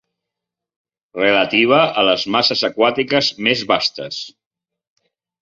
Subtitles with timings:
[1.19, 4.21] Relativa a les masses aquàtiques més vastes.